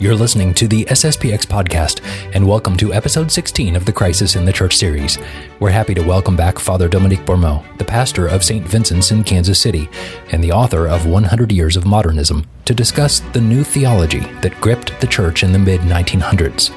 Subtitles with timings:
[0.00, 2.00] You're listening to the SSPX podcast,
[2.34, 5.18] and welcome to episode 16 of the Crisis in the Church series.
[5.60, 8.66] We're happy to welcome back Father Dominique Bourmeau, the pastor of St.
[8.66, 9.88] Vincent's in Kansas City
[10.32, 15.00] and the author of 100 Years of Modernism, to discuss the new theology that gripped
[15.00, 16.74] the church in the mid 1900s.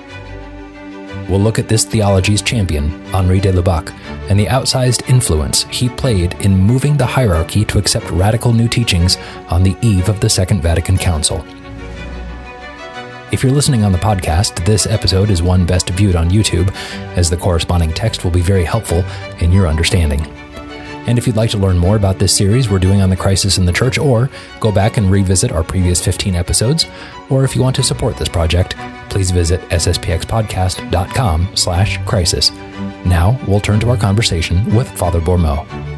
[1.28, 3.92] We'll look at this theology's champion, Henri de Lubac,
[4.30, 9.18] and the outsized influence he played in moving the hierarchy to accept radical new teachings
[9.50, 11.44] on the eve of the Second Vatican Council.
[13.30, 16.74] If you're listening on the podcast, this episode is one best viewed on YouTube,
[17.18, 19.04] as the corresponding text will be very helpful
[19.40, 20.22] in your understanding.
[21.08, 23.58] And if you'd like to learn more about this series we're doing on the crisis
[23.58, 24.30] in the church, or
[24.62, 26.86] go back and revisit our previous 15 episodes,
[27.30, 28.78] or if you want to support this project,
[29.10, 32.52] please visit sspxpodcast.com slash crisis.
[33.06, 35.97] Now we'll turn to our conversation with Father Bourmeau.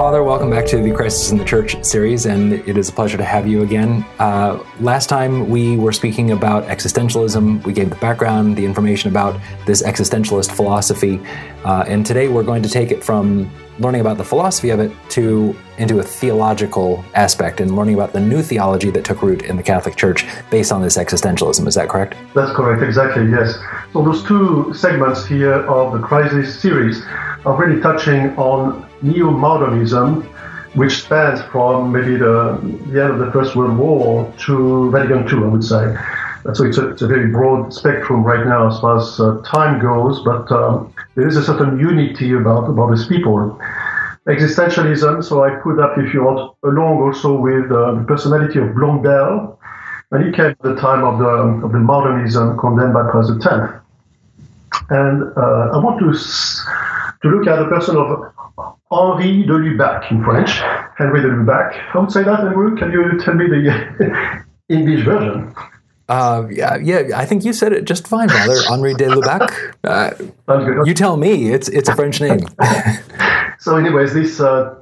[0.00, 3.18] Father, welcome back to the Crisis in the Church series, and it is a pleasure
[3.18, 4.02] to have you again.
[4.18, 7.62] Uh, last time we were speaking about existentialism.
[7.66, 11.20] We gave the background, the information about this existentialist philosophy,
[11.66, 14.90] uh, and today we're going to take it from learning about the philosophy of it
[15.10, 19.58] to into a theological aspect and learning about the new theology that took root in
[19.58, 21.68] the Catholic Church based on this existentialism.
[21.68, 22.14] Is that correct?
[22.34, 23.58] That's correct, exactly, yes.
[23.92, 27.02] So those two segments here of the Crisis series
[27.44, 30.22] are really touching on neo-modernism,
[30.74, 32.58] which spans from maybe the,
[32.92, 35.96] the end of the First World War to Vatican II, I would say.
[36.44, 39.42] And so it's a, it's a, very broad spectrum right now as far as uh,
[39.44, 43.60] time goes, but um, there is a certain unity about, about these people.
[44.26, 48.74] Existentialism, so I put that, if you want, along also with uh, the personality of
[48.74, 49.58] Blondel,
[50.12, 53.80] and he came at the time of the, of the modernism condemned by Pius X.
[54.88, 56.12] And uh, I want to,
[57.22, 58.32] to look at the person of
[58.90, 60.60] Henri de Lubac in French,
[60.98, 61.72] Henri de Lubac.
[61.92, 62.76] How would say that, Andrew?
[62.76, 65.54] Can you tell me the English version?
[66.08, 68.56] Uh, yeah, yeah, I think you said it just fine, Father.
[68.68, 69.74] Henri de Lubac.
[69.84, 70.10] Uh,
[70.84, 71.52] you tell me.
[71.52, 72.40] It's it's a French name.
[73.60, 74.74] so, anyways, this uh,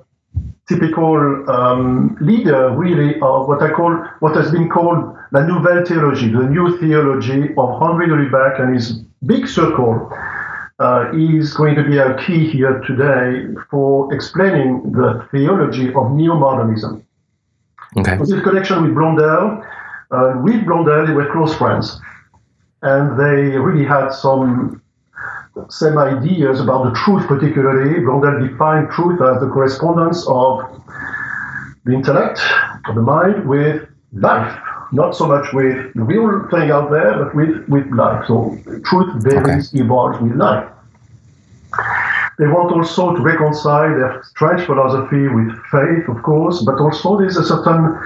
[0.66, 6.32] typical um, leader, really, of what I call what has been called la nouvelle théologie,
[6.32, 8.92] the new theology of Henri de Lubac and his
[9.26, 10.10] big circle
[10.78, 17.04] uh, is going to be our key here today for explaining the theology of neo-modernism.
[17.96, 18.16] Okay.
[18.18, 19.62] With connection with Blondel,
[20.10, 22.00] uh, with Blondel, they were close friends,
[22.82, 24.80] and they really had some
[25.68, 28.00] same ideas about the truth, particularly.
[28.00, 30.60] Blondel defined truth as the correspondence of
[31.84, 32.40] the intellect,
[32.86, 34.56] of the mind, with life.
[34.92, 38.24] Not so much with the real thing out there, but with, with life.
[38.26, 39.84] So truth varies, okay.
[39.84, 40.68] evolves with life.
[42.38, 47.36] They want also to reconcile their strange philosophy with faith, of course, but also there's
[47.36, 47.98] a certain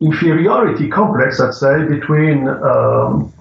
[0.00, 3.32] inferiority complex, I'd say, between um,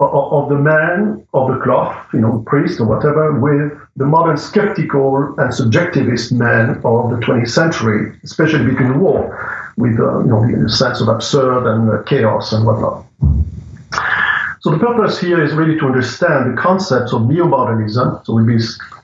[0.00, 5.34] of the man of the cloth, you know, priest or whatever, with the modern skeptical
[5.38, 10.62] and subjectivist man of the 20th century, especially between the war, with uh, you know
[10.62, 13.06] the sense of absurd and uh, chaos and whatnot.
[14.60, 18.20] So the purpose here is really to understand the concepts of neo-modernism.
[18.24, 18.58] So we'll be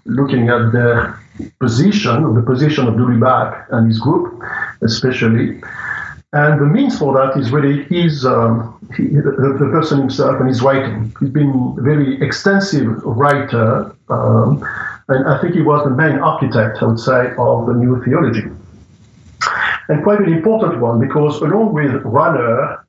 [0.04, 1.16] looking at the
[1.59, 4.42] position, the position of de Lubac and his group,
[4.82, 5.62] especially,
[6.32, 10.48] and the means for that is really his, um, he, the, the, person himself and
[10.48, 11.14] his writing.
[11.19, 14.62] He's been a very extensive writer, um,
[15.08, 18.43] and I think he was the main architect, I would say, of the new theology.
[19.88, 22.82] And quite an important one because, along with Rahner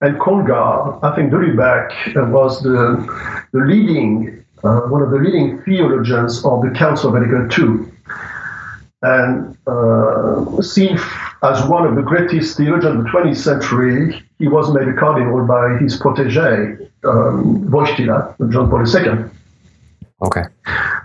[0.00, 6.44] and Congar, I think de was the, the leading, uh, one of the leading theologians
[6.44, 7.92] of the Council of Vatican II.
[9.02, 10.98] And uh, seen
[11.42, 15.46] as one of the greatest theologians of the 20th century, he was made a cardinal
[15.46, 19.30] by his protege, um, Wojtyla, John Paul II.
[20.22, 20.42] Okay.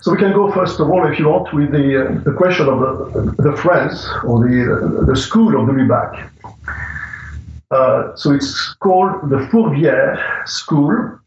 [0.02, 2.68] So we can go first of all, if you want, with the, uh, the question
[2.68, 6.30] of the, the friends or the, the school of de Lubac.
[7.72, 11.20] Uh, so it's called the Fourvière School.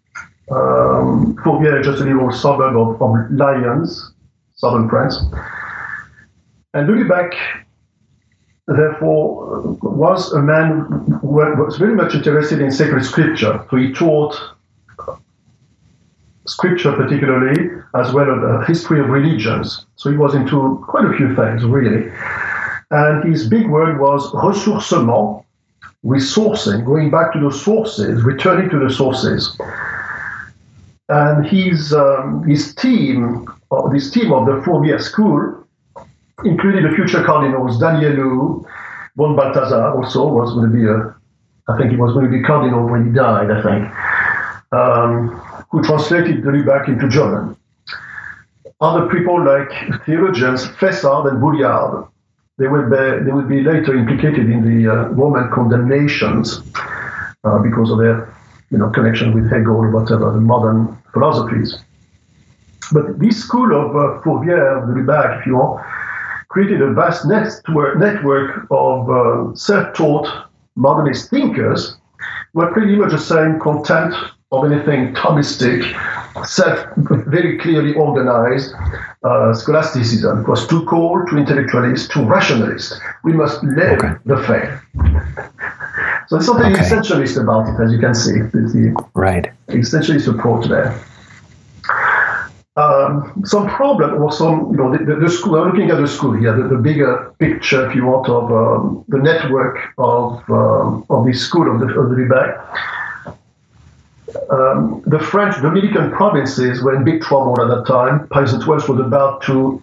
[0.50, 4.12] Um, Fourvière is just a little suburb of, of Lyons,
[4.56, 5.18] southern France.
[6.74, 7.34] And de Lubac
[8.66, 10.86] therefore, was a man
[11.20, 13.64] who was very much interested in sacred scripture.
[13.70, 14.34] So he taught
[16.46, 19.86] scripture particularly, as well as the history of religions.
[19.96, 22.10] So he was into quite a few things, really.
[22.90, 25.44] And his big word was ressourcement,
[26.04, 29.58] resourcing, going back to the sources, returning to the sources.
[31.08, 33.46] And his, um, his team,
[33.92, 35.66] this team of the Fourvière School,
[36.44, 38.64] including the future cardinals Danielou
[39.16, 41.14] Von Balthasar also was going to be a,
[41.68, 43.94] I think he was going to be cardinal when he died, I think,
[44.72, 45.40] um,
[45.72, 47.56] who translated Lubac into German.
[48.80, 49.70] Other people like
[50.04, 52.06] theologians Fessard and Bouillard,
[52.58, 56.60] they would be, they would be later implicated in the uh, Roman condemnations
[57.44, 58.32] uh, because of their
[58.70, 61.78] you know, connection with Hegel or whatever, the modern philosophies.
[62.92, 65.84] But this school of uh, Fourvière, de Lubac, if you want,
[66.48, 70.28] created a vast network, network of uh, self-taught
[70.76, 71.96] modernist thinkers
[72.52, 74.14] who are pretty much the same content
[74.52, 75.82] of anything Thomistic,
[76.46, 76.86] self,
[77.26, 78.74] very clearly organized
[79.24, 80.42] uh, scholasticism.
[80.42, 83.00] It was too cold, too intellectualist, too rationalist.
[83.24, 84.14] We must live okay.
[84.26, 84.70] the faith.
[86.28, 86.82] So there's something okay.
[86.82, 88.40] essentialist about it, as you can see.
[88.52, 89.50] There's the right.
[89.68, 91.00] essentialist approach there.
[92.74, 96.08] Um, some problem or some, you know, the, the, the, school, I'm looking at the
[96.08, 101.04] school here, the, the bigger picture, if you want, of um, the network of, um,
[101.10, 103.01] of this school of the, of the.
[104.50, 108.28] Um, the French Dominican provinces were in big trouble at that time.
[108.28, 109.82] Pius XII was about to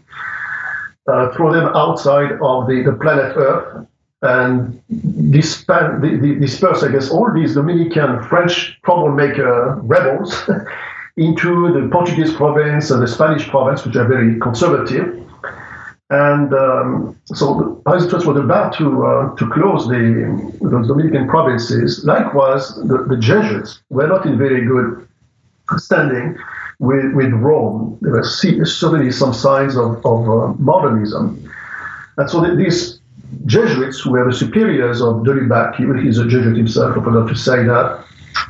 [1.07, 3.87] uh, throw them outside of the, the planet Earth
[4.21, 4.81] and
[5.31, 10.49] disperse, disperse, I guess, all these Dominican French troublemaker rebels
[11.17, 15.28] into the Portuguese province and the Spanish province, which are very conservative.
[16.11, 22.03] And um, so Pius XII was about to, uh, to close the, those Dominican provinces.
[22.03, 25.07] Likewise, the, the Jesuits were not in very good
[25.77, 26.35] standing
[26.79, 27.99] with, with Rome.
[28.01, 31.47] There were certainly some signs of, of uh, modernism.
[32.17, 32.99] And so these
[33.45, 35.79] Jesuits who were the superiors of de Lubac.
[35.79, 38.05] Even he's a Jesuit himself, I forgot to say that.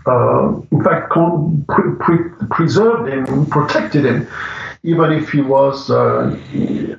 [0.06, 4.28] Uh, in fact, pre- pre- preserved him, protected him,
[4.84, 6.36] even if he was uh,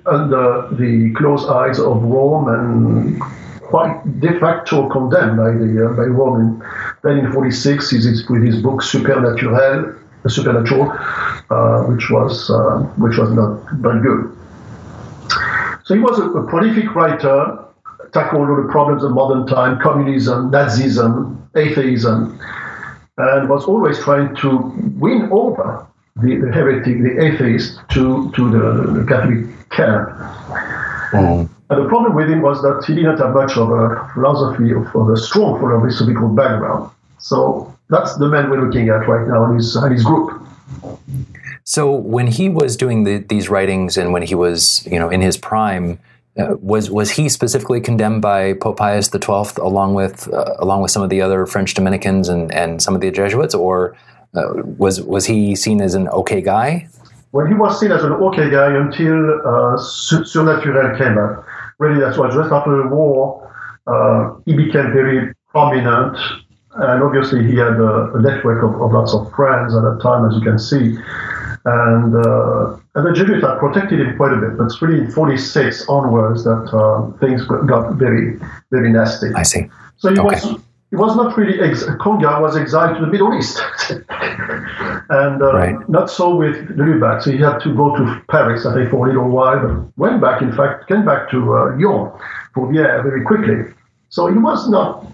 [0.07, 3.21] under the close eyes of Rome and
[3.63, 6.41] quite de facto condemned by the uh, by Rome.
[6.41, 6.63] In,
[7.03, 9.97] then in 46, he's with his book Surnaturel,
[10.29, 10.93] Supernatural,
[11.51, 14.37] uh, which was uh, which was not very good.
[15.85, 17.65] So he was a, a prolific writer
[18.13, 22.39] tackle all the problems of modern time, communism, Nazism, atheism,
[23.17, 25.87] and was always trying to win over
[26.21, 30.09] the, heretic, the atheist, to, to the, the Catholic camp.
[31.13, 31.49] Mm.
[31.71, 34.95] And the problem with him was that he didn't have much of a philosophy, of,
[34.95, 36.91] of a strong philosophical background.
[37.19, 40.43] So that's the man we're looking at right now and his, his group.
[41.65, 45.21] So when he was doing the, these writings and when he was, you know, in
[45.21, 46.01] his prime,
[46.37, 50.93] uh, was was he specifically condemned by Pope Pius XII along with uh, along with
[50.93, 53.97] some of the other French Dominicans and, and some of the Jesuits, or
[54.35, 56.89] uh, was was he seen as an okay guy?
[57.33, 61.47] Well, he was seen as an okay guy until uh, Surnaturel came up.
[61.79, 63.49] Really, that's why just after the war,
[63.87, 66.17] uh, he became very prominent,
[66.75, 70.29] and obviously he had a, a network of, of, lots of friends at that time,
[70.29, 70.99] as you can see
[71.65, 74.57] and uh, and the Jesuits had protected him quite a bit.
[74.57, 78.39] But it's really in 46 onwards that uh, things got very
[78.71, 79.29] very nasty.
[79.35, 79.69] I see.
[79.97, 80.41] So he okay.
[80.41, 83.61] was he was not really ex- Congar was exiled to the Middle East,
[83.91, 85.89] and uh, right.
[85.89, 87.23] not so with Lubac.
[87.23, 90.21] So he had to go to Paris, I think, for a little while, but went
[90.21, 90.43] back.
[90.43, 92.13] In fact, came back to uh, Lyon
[92.55, 93.73] for yeah very quickly.
[94.09, 95.07] So he was not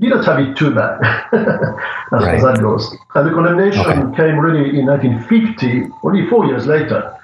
[0.00, 0.98] you don't have it too bad
[1.32, 2.40] as right.
[2.40, 2.90] that goes.
[3.14, 4.16] And the condemnation okay.
[4.16, 7.14] came really in 1950, only four years later,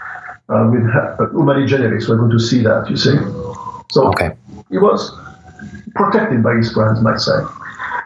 [0.51, 0.85] uh, with
[1.33, 2.07] Humani Generis.
[2.07, 3.17] We're going to see that, you see.
[3.91, 4.33] So okay.
[4.69, 5.11] he was
[5.95, 7.39] protected by his friends, might say.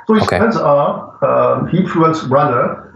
[0.06, 0.38] So his okay.
[0.38, 2.90] friends are, um, he influenced Rahner,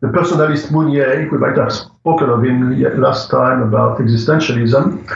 [0.00, 5.06] the personalist Mounier, we might have spoken of him last time about existentialism.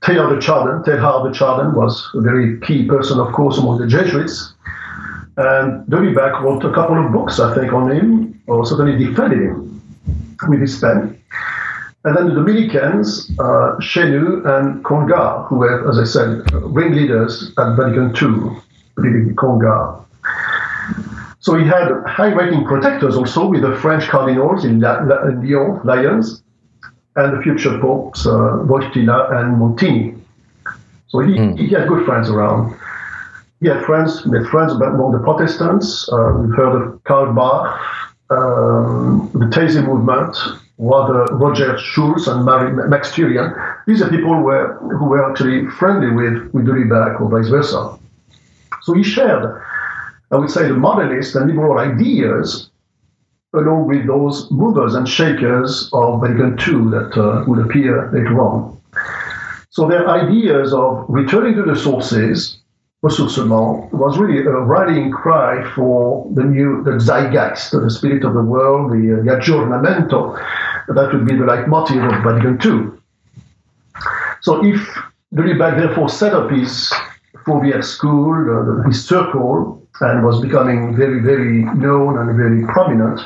[0.00, 3.86] Teilhard de Chardin, Teilhard de Chardin was a very key person, of course, among the
[3.86, 4.54] Jesuits.
[5.36, 9.40] And de Lubac wrote a couple of books, I think, on him, or certainly defended
[9.40, 9.82] him
[10.48, 11.13] with his pen.
[12.04, 17.76] And then the Dominicans, uh, Chenu and Congar, who were, as I said, ringleaders at
[17.76, 18.60] Vatican II,
[18.94, 20.04] particularly Congar.
[21.40, 26.42] So he had high-ranking protectors also with the French cardinals in, La- La- Lyon, Lyons,
[27.16, 28.30] and the future popes, uh,
[28.64, 30.18] Wojtyla and Montini.
[31.06, 31.58] So he, mm.
[31.58, 32.76] he had good friends around.
[33.60, 36.08] He had friends, made friends among the Protestants.
[36.12, 37.80] Uh, we've heard of Karl Barth,
[38.30, 40.36] um, the Taizé movement,
[40.78, 43.54] Roger Schutz and Marie, Max Thurian.
[43.86, 47.98] These are people who were, who were actually friendly with, with Lubac or vice versa.
[48.82, 49.62] So he shared,
[50.30, 52.70] I would say, the modernist and liberal ideas
[53.54, 58.76] along with those movers and shakers of Vatican II that uh, would appear later on.
[59.70, 62.58] So their ideas of returning to the sources,
[63.04, 68.42] ressourcement was really a rallying cry for the new, the zeitgeist, the spirit of the
[68.42, 70.20] world, the, the aggiornamento.
[70.88, 72.76] That would be the leitmotif of Vatican II.
[74.40, 74.80] So if
[75.32, 76.92] the Lubac therefore set up his
[77.44, 83.20] Fourvière school, uh, his circle, and was becoming very, very known and very prominent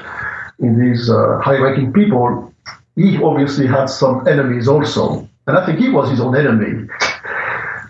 [0.58, 2.52] in these uh, high-ranking people,
[2.96, 5.28] he obviously had some enemies also.
[5.46, 6.88] And I think he was his own enemy.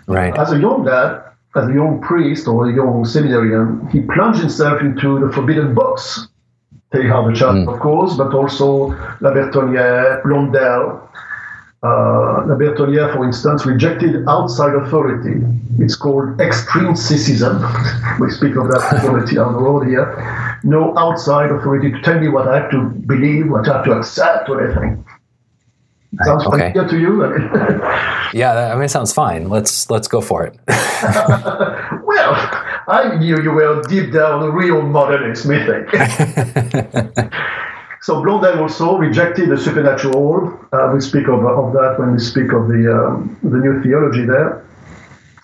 [0.07, 0.37] Right.
[0.37, 4.81] As a young dad, as a young priest or a young seminarian, he plunged himself
[4.81, 6.27] into the forbidden books.
[6.93, 7.73] Teilhard de Chardin, mm.
[7.73, 8.89] of course, but also
[9.21, 11.07] Laberthonnière, Blondel.
[11.81, 15.41] Uh, Laberthonnière, for instance, rejected outside authority.
[15.79, 17.61] It's called extrinsicism.
[18.19, 20.59] we speak of that authority on the road here.
[20.63, 23.93] No outside authority to tell me what I have to believe, what I have to
[23.93, 25.05] accept, or anything.
[26.23, 26.71] Sounds okay.
[26.71, 27.23] familiar to you?
[28.33, 29.49] yeah, I mean, it sounds fine.
[29.49, 30.57] Let's let's go for it.
[30.67, 32.33] well,
[32.87, 35.91] I knew you were deep down a real modernist, methinks.
[38.01, 40.59] so Blondel also rejected the supernatural.
[40.73, 44.25] Uh, we speak of, of that when we speak of the um, the new theology
[44.25, 44.65] there,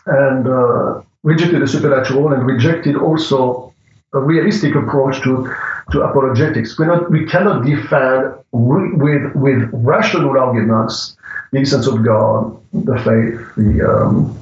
[0.08, 3.72] and uh, rejected the supernatural and rejected also
[4.14, 5.54] a realistic approach to
[5.92, 6.80] to apologetics.
[6.80, 11.18] We not we cannot defend with with rational arguments
[11.52, 14.38] the existence of God, the faith, the um,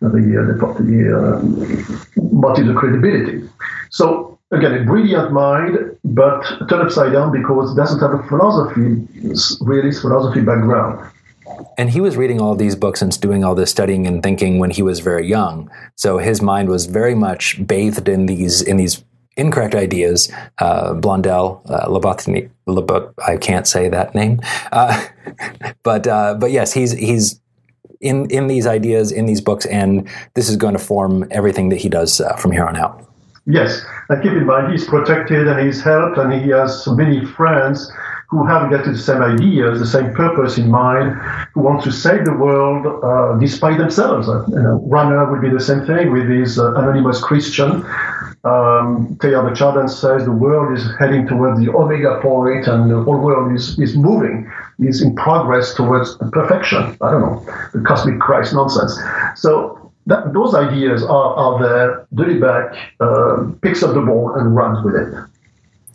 [0.00, 3.48] the uh, the, the uh, motives of credibility.
[3.90, 9.06] So again, a brilliant mind, but turned upside down because it doesn't have a philosophy,
[9.60, 11.10] realist philosophy background.
[11.76, 14.70] And he was reading all these books and doing all this studying and thinking when
[14.70, 15.70] he was very young.
[15.96, 19.04] So his mind was very much bathed in these in these
[19.36, 20.30] incorrect ideas.
[20.58, 24.40] Uh, Blondel, uh, I can't say that name,
[24.72, 25.06] uh,
[25.82, 27.40] but uh, but yes, he's he's
[28.00, 31.80] in in these ideas in these books, and this is going to form everything that
[31.80, 33.00] he does uh, from here on out.
[33.46, 37.92] Yes, and keep in mind he's protected and he's helped, and he has many friends
[38.34, 41.16] who have got the same ideas, the same purpose in mind,
[41.52, 44.28] who want to save the world uh, despite themselves.
[44.28, 47.84] Uh, you know, Rahner would be the same thing with his uh, anonymous Christian
[48.44, 53.18] um, Teilhard Chardin says the world is heading towards the omega point and the whole
[53.18, 54.50] world is, is moving,
[54.80, 56.96] is in progress towards perfection.
[57.00, 58.98] I don't know, the cosmic Christ nonsense.
[59.36, 62.06] So that, those ideas are, are there.
[62.14, 65.14] Lubac uh, picks up the ball and runs with it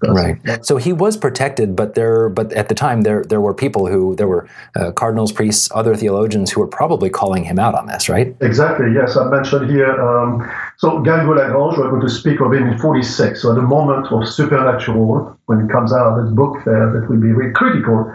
[0.07, 0.65] right.
[0.65, 4.15] So he was protected, but there, but at the time there there were people who
[4.15, 8.09] there were uh, cardinals, priests, other theologians who were probably calling him out on this,
[8.09, 8.35] right?
[8.41, 8.93] Exactly.
[8.93, 9.91] Yes, I mentioned here.
[10.01, 13.41] Um, so Garrigou-Lagrange, we're going to speak of him in '46.
[13.41, 17.19] So at the moment of supernatural, when it comes out, this book there that will
[17.19, 18.11] be very critical.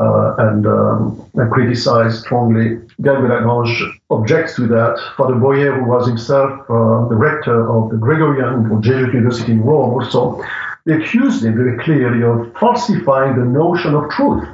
[0.00, 2.80] Uh, and, um, and criticized strongly.
[3.00, 4.98] Garrigou-Lagrange objects to that.
[5.16, 9.62] Father Boyer, who was himself uh, the rector of the Gregorian or Jesuit University in
[9.62, 10.42] Rome, also
[10.86, 14.46] they accused him very clearly of falsifying the notion of truth.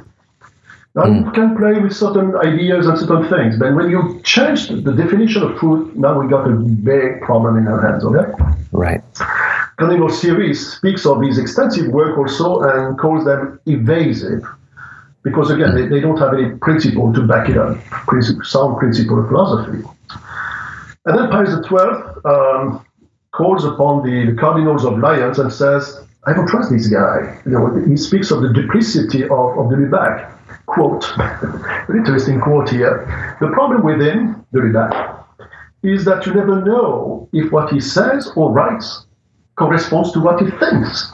[0.93, 1.25] Now, mm.
[1.25, 5.43] you can play with certain ideas and certain things, but when you change the definition
[5.43, 8.31] of truth, now we got a big problem in our hands, okay?
[8.71, 9.01] Right.
[9.77, 14.43] Cardinal Siri speaks of his extensive work also and calls them evasive,
[15.23, 15.75] because again, mm.
[15.75, 19.83] they, they don't have any principle to back it up, principle, sound principle of philosophy.
[21.05, 21.77] And then Pius XII
[22.25, 22.85] um,
[23.31, 27.41] calls upon the, the cardinals of Lyons and says, I don't trust this guy.
[27.45, 30.37] You know, he speaks of the duplicity of, of de Lubac.
[30.67, 33.37] Quote, an interesting quote here.
[33.41, 35.25] The problem with him, de Lubac,
[35.83, 39.05] is that you never know if what he says or writes
[39.55, 41.11] corresponds to what he thinks.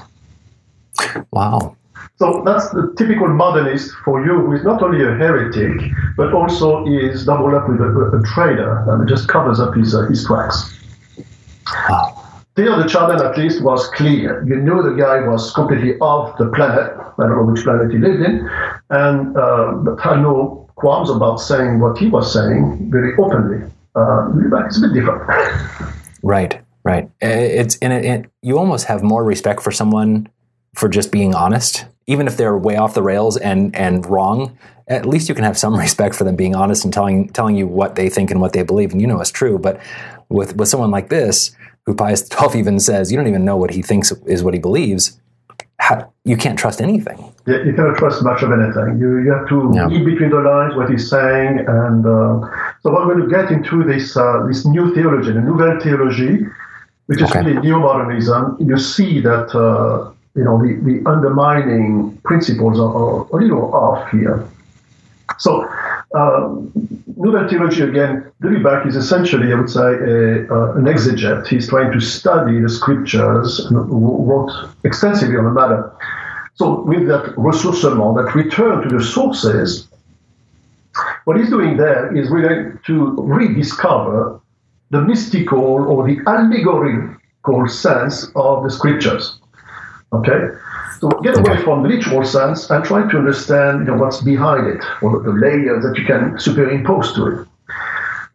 [1.32, 1.78] Wow.
[2.18, 6.86] So that's the typical modernist for you, who is not only a heretic, but also
[6.86, 10.26] is doubled up with a, a, a traitor and just covers up his, uh, his
[10.26, 10.74] tracks.
[11.90, 12.17] Wow.
[12.58, 14.44] Teilhard de Chardin, at least, was clear.
[14.48, 16.92] You knew the guy was completely off the planet.
[17.20, 18.50] I don't know which planet he lived in,
[18.90, 23.64] and uh, but had no qualms about saying what he was saying very openly.
[23.96, 24.32] Uh,
[24.66, 25.22] it's a bit different.
[26.24, 27.12] right, right.
[27.22, 28.32] It's in it, it.
[28.42, 30.28] You almost have more respect for someone
[30.74, 34.58] for just being honest, even if they're way off the rails and and wrong.
[34.88, 37.68] At least you can have some respect for them being honest and telling telling you
[37.68, 39.60] what they think and what they believe, and you know it's true.
[39.60, 39.80] But
[40.30, 41.56] with with someone like this
[41.88, 44.60] who Pius XII even says, you don't even know what he thinks is what he
[44.60, 45.20] believes.
[45.80, 47.34] How, you can't trust anything.
[47.46, 49.00] Yeah, you cannot trust much of anything.
[49.00, 49.88] You, you have to yeah.
[49.88, 51.60] read between the lines what he's saying.
[51.60, 52.50] And uh,
[52.82, 56.52] so we're going to get into this uh, this new theology, the Nouvelle Theologie,
[57.06, 57.44] which is okay.
[57.44, 58.58] really neo-modernism.
[58.60, 64.10] You see that uh, you know the, the undermining principles are, are, a little off
[64.12, 64.46] here.
[65.38, 65.70] So
[66.14, 68.32] Nouvelle theology again,
[68.64, 71.48] Back is essentially, I would say, a, uh, an exeget.
[71.48, 73.78] He's trying to study the scriptures and
[74.28, 74.52] wrote
[74.84, 75.92] extensively on the matter.
[76.54, 79.88] So, with that ressourcement, that return to the sources,
[81.26, 84.40] what he's doing there is really to rediscover
[84.92, 89.40] the mystical or the allegorical sense of the scriptures.
[90.14, 90.50] Okay?
[91.00, 94.68] So get away from the literal sense and try to understand you know, what's behind
[94.68, 97.48] it, or the layers that you can superimpose to it.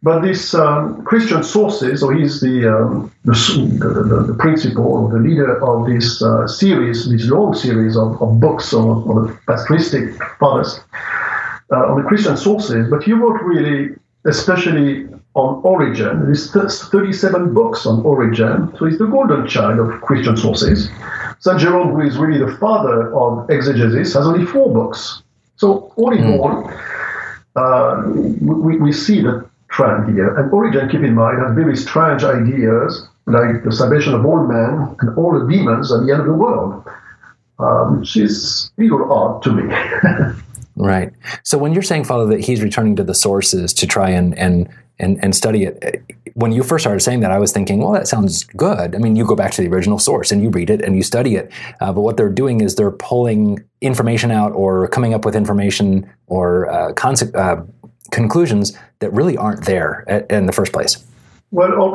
[0.03, 5.17] But this um, Christian sources, so he's the, um, the, the, the, principal or the
[5.17, 10.13] leader of this uh, series, this long series of, of books on, on the patristic
[10.39, 10.81] fathers,
[11.71, 12.89] uh, on the Christian sources.
[12.89, 13.95] But he wrote really,
[14.25, 16.25] especially on Origen.
[16.25, 20.89] There's 37 books on Origen, so he's the golden child of Christian sources.
[21.43, 21.59] St.
[21.59, 25.23] Jerome, who is really the father of exegesis, has only four books.
[25.57, 26.39] So, all in mm.
[26.39, 26.71] all,
[27.61, 28.01] uh,
[28.39, 30.33] we, we see the trend here.
[30.37, 34.95] And Origen, keep in mind, has very strange ideas like the salvation of all men
[35.01, 36.81] and all the demons at the end of the world,
[37.59, 39.63] um, which is a little odd to me.
[40.77, 41.11] right.
[41.43, 44.69] So, when you're saying, Father, that he's returning to the sources to try and, and
[45.03, 46.03] and, and study it.
[46.33, 48.95] When you first started saying that, I was thinking, well, that sounds good.
[48.95, 51.03] I mean, you go back to the original source and you read it and you
[51.03, 51.51] study it.
[51.79, 56.09] Uh, but what they're doing is they're pulling information out or coming up with information
[56.27, 56.93] or uh,
[57.35, 57.63] uh,
[58.11, 61.05] conclusions that really aren't there at, in the first place.
[61.51, 61.91] Well,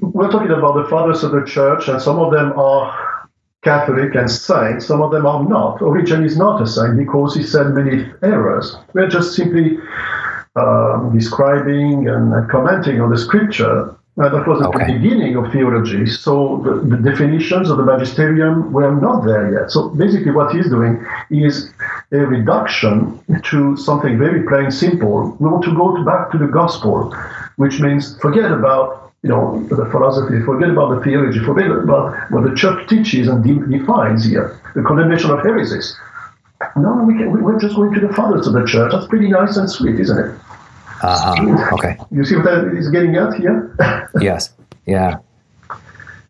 [0.00, 3.28] we're talking about the fathers of the church, and some of them are
[3.62, 5.82] Catholic and saints, some of them are not.
[5.82, 8.74] Origen is not a saint because he said many errors.
[8.92, 9.78] We're just simply
[10.56, 13.96] um, describing and, and, commenting on the scripture.
[14.20, 14.92] Uh, that was at okay.
[14.92, 16.04] the beginning of theology.
[16.04, 19.70] So the, the, definitions of the magisterium were not there yet.
[19.70, 21.72] So basically, what he's doing is
[22.10, 25.34] a reduction to something very plain, simple.
[25.40, 27.16] We want to go to back to the gospel,
[27.56, 32.42] which means forget about you know the philosophy, forget about the theology, forget about what
[32.44, 35.96] the church teaches and de- defines here, the condemnation of heresies.
[36.76, 38.92] No, we can, we're just going to the fathers of the church.
[38.92, 40.38] That's pretty nice and sweet, isn't it?
[41.02, 41.74] Uh-huh.
[41.74, 41.96] Okay.
[42.10, 43.76] You see what that is getting at here?
[44.20, 44.54] yes.
[44.86, 45.18] Yeah.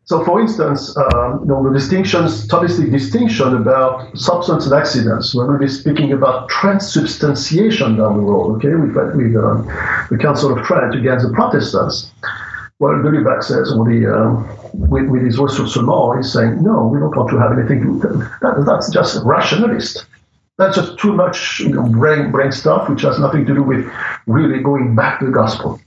[0.05, 5.35] So, for instance, um, you know, the distinction, statistic distinction about substance and accidents.
[5.35, 9.67] We're going to be speaking about transubstantiation down the road, okay, with, with um,
[10.11, 12.11] the Council of Trent against the Protestants.
[12.79, 17.17] Well, Lulibach says, or the, um, with, with his law, he's saying, no, we don't
[17.17, 18.65] want to have anything to do that.
[18.67, 20.05] That's just rationalist.
[20.59, 23.91] That's just too much brain, brain stuff, which has nothing to do with
[24.27, 25.81] really going back to the gospel.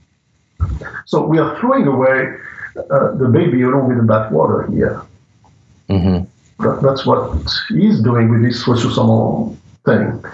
[1.06, 2.36] So we are throwing away
[2.76, 5.02] uh, the baby along with the bathwater here.
[5.88, 6.24] Mm-hmm.
[6.62, 10.24] That, that's what he's doing with this ressourcement thing.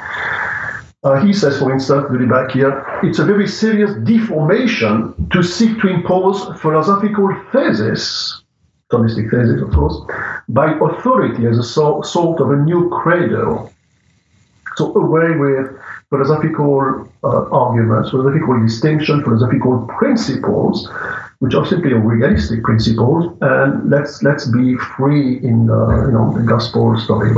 [1.05, 5.81] Uh, he says, for instance, really back here, it's a very serious deformation to seek
[5.81, 8.43] to impose philosophical thesis,
[8.91, 9.97] Thomistic thesis, of course,
[10.49, 13.72] by authority as a so, sort of a new credo.
[14.77, 15.79] So away with
[16.11, 20.89] philosophical uh, arguments, philosophical distinction, philosophical principles,
[21.41, 26.45] which are simply realistic principles, and let's let's be free in the you know the
[26.45, 27.31] gospel story.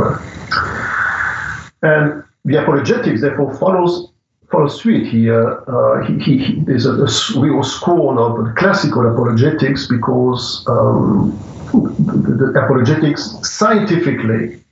[1.83, 4.11] And the apologetics therefore follows
[4.51, 5.63] follows suit here.
[5.69, 11.37] Uh, he, he, he, there's a, a, real scorn of classical apologetics because um,
[11.73, 14.64] the, the apologetics scientifically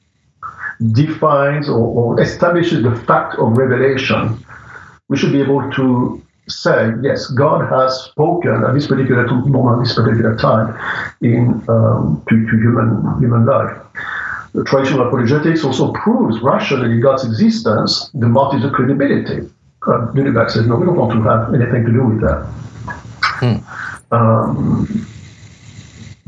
[0.92, 4.45] defines or, or establishes the fact of revelation,
[5.09, 9.95] we should be able to say, yes, God has spoken at this particular moment, this
[9.95, 10.75] particular time,
[11.21, 13.77] in um, to, to human human life.
[14.53, 19.49] The traditional apologetics also proves rationally God's existence, the motives of credibility.
[19.87, 22.47] Uh, Lulibach says, no, we don't want to have anything to do with that.
[23.40, 24.14] Hmm.
[24.14, 25.09] Um,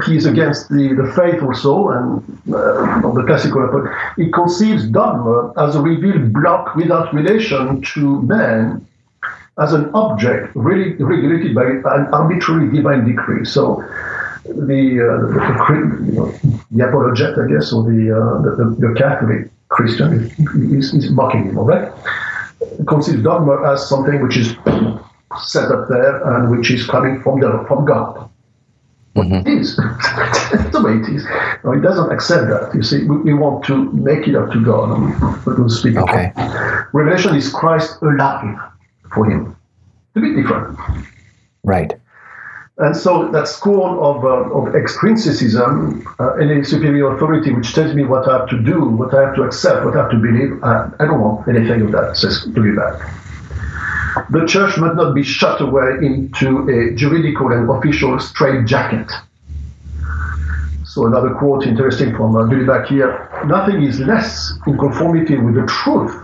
[0.06, 3.84] he's against the, the faith also and uh, the classical but
[4.16, 8.84] he conceives dogma as a revealed block without relation to man
[9.58, 13.84] as an object really regulated by an arbitrary divine decree so
[14.44, 16.26] the, uh, the, you know,
[16.70, 20.30] the apologete, I guess, or the, uh, the, the, Catholic Christian
[20.76, 21.90] is, is mocking him, all right?
[22.86, 24.54] Conceives dogma as something which is
[25.42, 28.28] set up there and which is coming from the, from God.
[29.16, 29.46] Mm-hmm.
[29.46, 29.76] It is.
[30.72, 31.24] the way it is.
[31.62, 32.74] No, he doesn't accept that.
[32.74, 34.98] You see, we, we want to make it up to God.
[35.46, 35.96] We're going to speak.
[35.96, 36.32] Okay.
[36.92, 38.58] Revelation is Christ alive
[39.14, 39.56] for him.
[40.16, 40.78] A bit different.
[41.62, 41.92] Right.
[42.78, 48.04] And so that school of, uh, of extrinsicism, uh, any superior authority which tells me
[48.04, 50.62] what I have to do, what I have to accept, what I have to believe,
[50.64, 53.23] I, I don't want anything of that, says to be back.
[54.30, 59.10] The church must not be shut away into a juridical and official straitjacket.
[60.84, 66.14] So another quote interesting from uh, here, nothing is less in conformity with the truth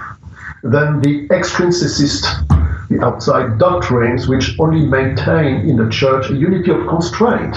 [0.62, 2.22] than the extrinsicist,
[2.88, 7.57] the outside doctrines which only maintain in the church a unity of constraint,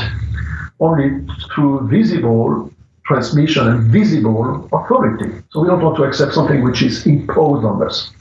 [0.79, 2.71] only through visible
[3.05, 5.29] transmission and visible authority.
[5.51, 8.11] So we don't want to accept something which is imposed on us.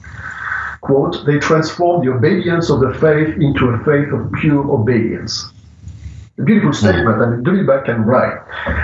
[0.83, 5.51] Quote, they transform the obedience of the faith into a faith of pure obedience.
[6.39, 6.87] A beautiful hmm.
[6.87, 8.39] statement, and do it back and right.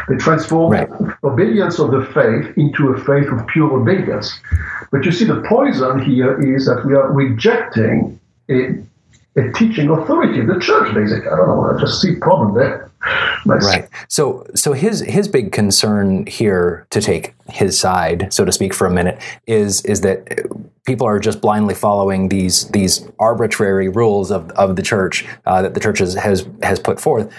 [0.08, 0.88] They transform right.
[1.24, 4.38] obedience of the faith into a faith of pure obedience.
[4.92, 8.78] But you see, the poison here is that we are rejecting a,
[9.36, 11.26] a teaching authority of the church, basically.
[11.28, 12.87] I don't know, I just see problem there.
[13.46, 13.64] Nice.
[13.64, 13.88] Right.
[14.08, 18.86] So, so his his big concern here, to take his side, so to speak, for
[18.86, 20.46] a minute, is is that
[20.88, 25.74] people are just blindly following these these arbitrary rules of, of the church uh, that
[25.74, 27.32] the church has, has has put forth.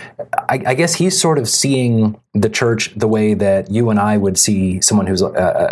[0.49, 4.17] I, I, guess he's sort of seeing the church the way that you and I
[4.17, 5.27] would see someone who's a,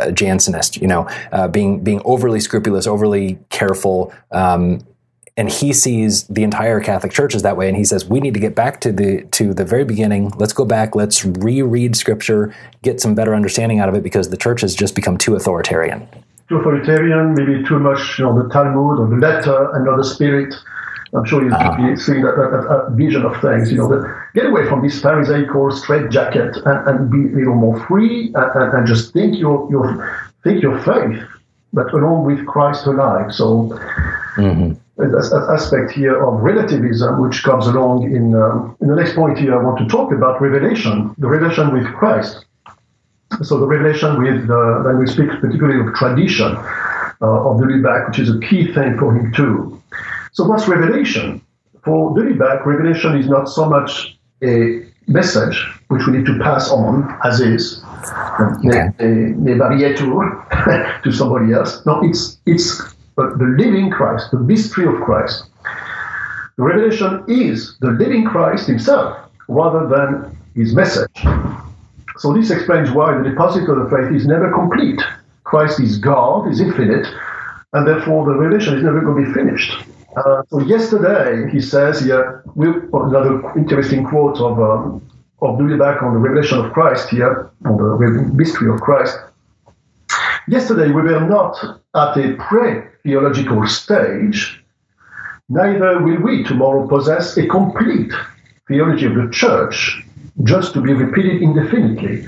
[0.08, 4.12] a Jansenist, you know, uh, being being overly scrupulous, overly careful.
[4.32, 4.82] Um,
[5.38, 8.34] and he sees the entire Catholic Church as that way, and he says we need
[8.34, 10.30] to get back to the to the very beginning.
[10.38, 10.95] Let's go back.
[10.95, 14.95] Let's reread Scripture, get some better understanding out of it, because the Church has just
[14.95, 16.08] become too authoritarian.
[16.50, 20.04] Too authoritarian, maybe too much, you know, the Talmud or the letter and not the
[20.04, 20.54] spirit.
[21.13, 21.95] I'm sure you've uh-huh.
[21.95, 23.71] seen that, that, that, vision of things.
[23.71, 27.80] You know, that get away from this Pharisaical straitjacket and, and be a little more
[27.86, 31.23] free and, and, and just think your your think your faith,
[31.73, 33.32] but along with Christ alive.
[33.32, 33.69] So.
[34.36, 39.60] Mm-hmm aspect here of relativism, which comes along in, um, in the next point here.
[39.60, 42.46] I want to talk about revelation, the revelation with Christ.
[43.44, 46.56] So the revelation with, uh, then we speak particularly of tradition
[47.22, 49.82] uh, of de Lubac, which is a key thing for him too.
[50.32, 51.42] So what's revelation?
[51.84, 56.70] For de Lubac, revelation is not so much a message which we need to pass
[56.70, 57.84] on as is,
[58.40, 58.92] okay.
[59.00, 61.86] a, a, a to somebody else.
[61.86, 62.82] No, it's it's
[63.18, 65.50] but the living Christ, the mystery of Christ.
[66.56, 71.26] The revelation is the living Christ himself rather than his message.
[72.18, 75.02] So this explains why the deposit of the faith is never complete.
[75.44, 77.08] Christ is God, is infinite,
[77.74, 79.74] and therefore the revelation is never going to be finished.
[80.16, 85.02] Uh, so yesterday, he says here, we, another interesting quote of, um,
[85.42, 89.18] of de Lubac on the revelation of Christ here, on the mystery of Christ.
[90.48, 91.58] Yesterday, we were not
[91.94, 94.64] at a pre theological stage,
[95.50, 98.14] neither will we tomorrow possess a complete
[98.68, 100.04] theology of the church
[100.44, 102.26] just to be repeated indefinitely.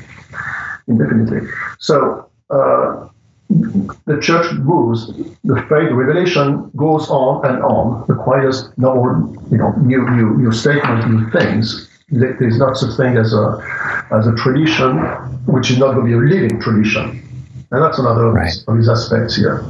[0.87, 1.47] Indefinitely.
[1.79, 3.07] So uh,
[3.49, 5.07] the church moves,
[5.43, 8.93] the faith revelation goes on and on, requires no
[9.51, 11.89] you know new new new statements, new things.
[12.09, 13.45] There is not such thing as a
[14.11, 14.97] as a tradition,
[15.45, 17.28] which is not going to be a living tradition,
[17.71, 18.53] and that's another right.
[18.67, 19.63] of his aspects here.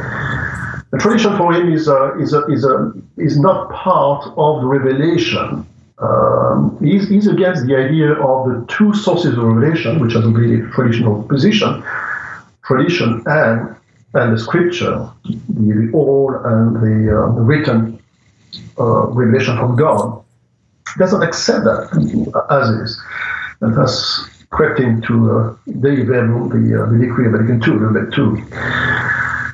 [0.92, 5.66] The tradition for him is, uh, is, uh, is, uh, is not part of revelation.
[6.00, 10.30] Um, he's, he's, against the idea of the two sources of revelation, which are the
[10.30, 11.84] really traditional position,
[12.64, 13.76] tradition and
[14.14, 18.02] and the scripture, the, the oral and the, uh, the written
[18.80, 20.24] uh, revelation from God.
[20.94, 23.02] He doesn't accept that as is,
[23.62, 27.74] and thus crept into uh, Dei Verbum, the, uh, the decree of Vatican II, a
[27.74, 28.44] little bit too.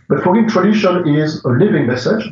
[0.07, 2.25] But for him, tradition is a living message,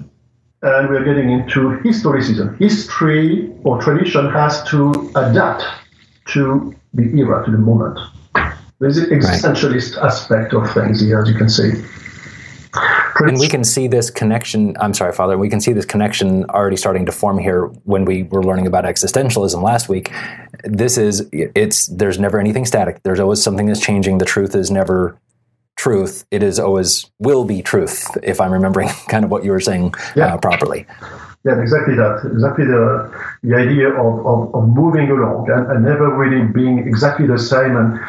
[0.62, 2.58] and we're getting into historicism.
[2.60, 5.64] History or tradition has to adapt
[6.28, 8.00] to the era, to the moment.
[8.80, 10.06] There's an existentialist right.
[10.06, 11.72] aspect of things here, as you can see.
[13.20, 14.76] And we can see this connection.
[14.80, 15.38] I'm sorry, Father.
[15.38, 18.86] We can see this connection already starting to form here when we were learning about
[18.86, 20.12] existentialism last week.
[20.64, 23.04] This is it's there's never anything static.
[23.04, 24.18] There's always something that's changing.
[24.18, 25.18] The truth is never
[25.76, 29.60] truth, it is always will be truth, if I'm remembering kind of what you were
[29.60, 30.34] saying yeah.
[30.34, 30.86] uh, properly.
[31.46, 32.30] Yeah, exactly that.
[32.32, 33.12] Exactly the,
[33.44, 37.76] the idea of, of, of moving along and, and, never really being exactly the same.
[37.76, 38.00] And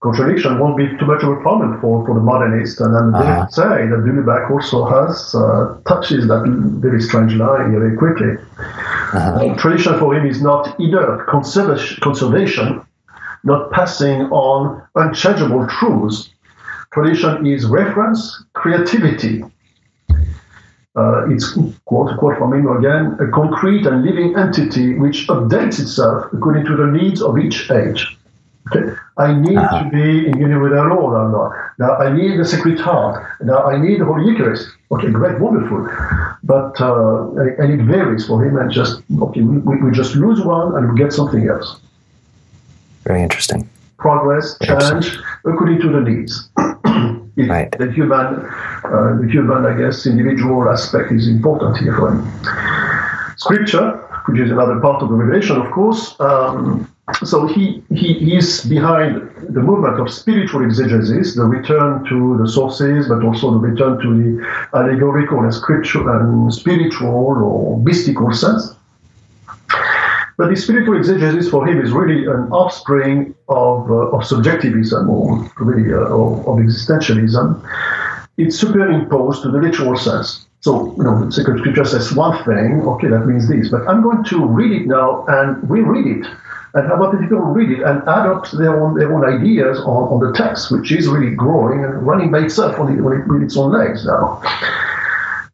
[0.00, 2.80] contradiction won't be too much of a problem for, for the modernist.
[2.80, 3.44] And then uh-huh.
[3.44, 6.44] they say that de Lubac also has uh, touches that
[6.80, 8.36] very strange line very quickly.
[8.58, 9.18] Uh-huh.
[9.18, 12.86] Uh, tradition for him is not either conservation, conservation,
[13.44, 16.30] not passing on unchangeable truths,
[16.92, 19.44] Tradition is reference, creativity.
[20.96, 21.52] Uh, it's
[21.84, 26.76] quote quote from him again, a concrete and living entity which updates itself according to
[26.76, 28.17] the needs of each age.
[29.16, 29.84] I need uh-huh.
[29.84, 31.50] to be in union with our Lord or not.
[31.78, 33.24] Now I need the Sacred Heart.
[33.42, 34.68] Now I need the Holy Eucharist.
[34.90, 35.88] Okay, great, wonderful.
[36.42, 40.76] But uh, and it varies for him, and just okay, we, we just lose one
[40.76, 41.80] and we get something else.
[43.04, 43.68] Very interesting.
[43.98, 46.48] Progress, change according to the needs.
[47.36, 47.70] right.
[47.78, 48.46] The human,
[48.84, 53.36] uh, the human, I guess, individual aspect is important here for him.
[53.36, 56.14] Scripture, which is another part of the revelation, of course.
[56.20, 56.92] Um,
[57.24, 63.08] so he, he is behind the movement of spiritual exegesis, the return to the sources,
[63.08, 68.74] but also the return to the allegorical and scriptural and spiritual or mystical sense.
[70.36, 75.50] But the spiritual exegesis for him is really an offspring of, uh, of subjectivism or
[75.58, 77.60] really uh, of, of, existentialism.
[78.36, 80.46] It's superimposed to the literal sense.
[80.60, 84.02] So, you know, the sacred scripture says one thing, okay, that means this, but I'm
[84.02, 86.26] going to read it now and reread it
[86.74, 90.12] and how about other people read it and up their own, their own ideas on,
[90.12, 93.42] on the text, which is really growing and running by itself on, on it, with
[93.42, 94.42] its own legs now.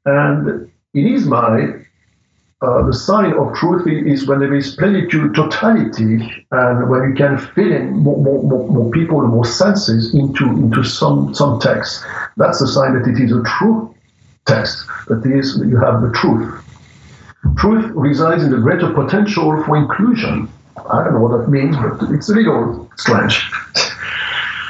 [0.04, 1.86] And in his mind,
[2.62, 7.38] uh, the sign of truth is when there is plenitude, totality, and when you can
[7.38, 12.02] fit in more, more, more, more people more senses into, into some, some text.
[12.36, 13.94] That's the sign that it is a true
[14.46, 16.62] text, that is, you have the truth.
[17.58, 20.48] Truth resides in the greater potential for inclusion.
[20.76, 23.50] I don't know what that means, but it's a little strange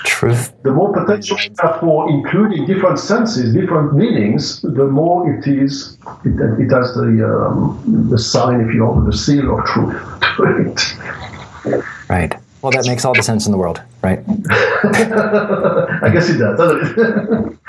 [0.05, 0.53] truth.
[0.63, 5.99] The more potential you have for including different senses, different meanings, the more it is,
[6.25, 10.03] it, it has the, um, the sign, if you will, the seal of truth
[10.37, 11.85] to it.
[12.09, 12.35] Right.
[12.65, 14.21] Well, that makes all the sense in the world, right?
[14.27, 17.59] I guess it does, doesn't it?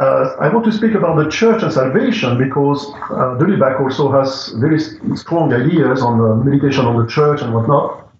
[0.00, 4.10] uh, I want to speak about the church and salvation because uh, de Lubac also
[4.10, 4.80] has very
[5.16, 8.10] strong ideas on the meditation on the church and whatnot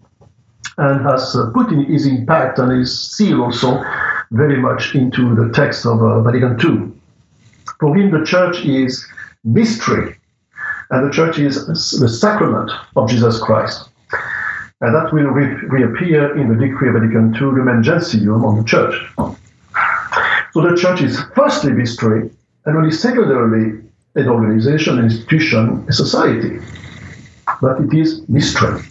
[0.77, 3.83] and has uh, put in his impact and his seal also
[4.33, 6.93] very much into the text of uh, Vatican II.
[7.79, 9.09] For him, the church is
[9.45, 10.15] mystery,
[10.91, 11.67] and the church is
[11.99, 13.90] the sacrament of Jesus Christ.
[14.83, 18.65] And that will re- reappear in the decree of Vatican II, Lumen Gentium, on the
[18.65, 18.95] church.
[20.53, 22.31] So the church is firstly mystery,
[22.65, 23.79] and only secondarily
[24.17, 26.59] an organization, an institution, a society.
[27.61, 28.83] But it is mystery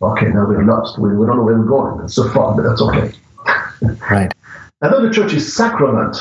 [0.00, 0.98] okay, now we're lost.
[0.98, 2.04] We, we don't know where we're going.
[2.04, 3.12] It's so far, but that's okay.
[4.10, 4.32] right.
[4.80, 6.16] And then the church is sacrament,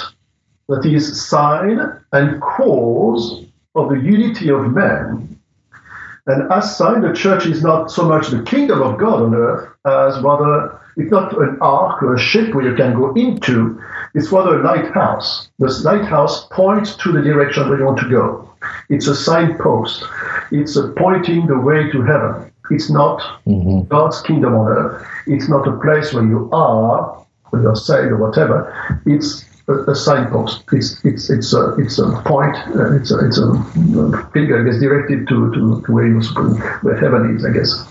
[0.67, 1.79] that is sign
[2.11, 5.36] and cause of the unity of men.
[6.27, 9.69] And as sign, the church is not so much the kingdom of God on earth
[9.85, 13.81] as rather it's not an ark or a ship where you can go into.
[14.13, 15.49] It's rather a lighthouse.
[15.59, 18.49] This lighthouse points to the direction where you want to go.
[18.89, 20.03] It's a signpost.
[20.51, 22.51] It's a pointing the way to heaven.
[22.71, 23.87] It's not mm-hmm.
[23.87, 25.07] God's kingdom on earth.
[25.27, 29.01] It's not a place where you are, where you're saved or whatever.
[29.05, 30.63] It's a, a signpost.
[30.71, 32.55] It's it's it's a it's a point.
[32.75, 33.47] Uh, it's a it's a
[34.33, 36.21] finger gets directed to, to, to where you
[36.81, 37.85] where heaven is, I guess.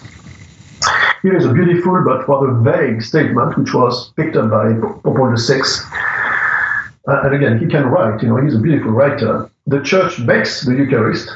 [1.22, 5.34] Here is a beautiful but rather vague statement, which was picked up by Pope Paul
[5.36, 5.60] VI.
[7.08, 8.22] Uh, and again, he can write.
[8.22, 9.50] You know, he's a beautiful writer.
[9.66, 11.28] The church makes the Eucharist,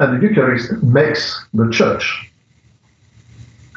[0.00, 2.30] and the Eucharist makes the church.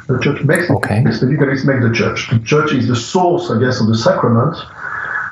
[0.07, 1.03] The church makes okay.
[1.03, 2.29] The Eucharist makes the church.
[2.29, 4.55] The church is the source, I guess, of the sacrament.